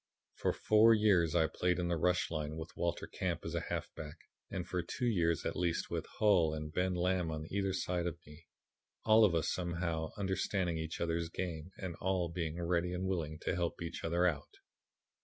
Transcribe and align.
"For 0.33 0.51
four 0.51 0.95
years 0.95 1.35
I 1.35 1.45
played 1.45 1.77
in 1.77 1.87
the 1.87 1.95
rush 1.95 2.31
line 2.31 2.57
with 2.57 2.75
Walter 2.75 3.05
Camp 3.05 3.41
as 3.45 3.53
a 3.53 3.59
halfback, 3.69 4.17
and 4.49 4.67
for 4.67 4.81
two 4.81 5.05
years, 5.05 5.45
at 5.45 5.55
least, 5.55 5.91
with 5.91 6.07
Hull 6.17 6.55
and 6.55 6.73
Ben 6.73 6.95
Lamb 6.95 7.29
on 7.29 7.45
either 7.51 7.71
side 7.71 8.07
of 8.07 8.17
me, 8.25 8.47
all 9.05 9.23
of 9.23 9.35
us 9.35 9.53
somehow 9.53 10.09
understanding 10.17 10.79
each 10.79 10.99
other's 10.99 11.29
game 11.29 11.69
and 11.77 11.93
all 12.01 12.29
being 12.29 12.59
ready 12.59 12.93
and 12.93 13.05
willing 13.05 13.37
to 13.41 13.53
help 13.53 13.79
each 13.83 14.03
other 14.03 14.25
out. 14.25 14.55